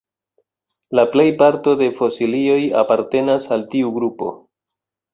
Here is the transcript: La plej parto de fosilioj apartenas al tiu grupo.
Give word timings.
La 0.99 1.03
plej 1.15 1.25
parto 1.43 1.75
de 1.83 1.91
fosilioj 2.01 2.59
apartenas 2.83 3.49
al 3.59 3.71
tiu 3.75 3.97
grupo. 4.03 4.35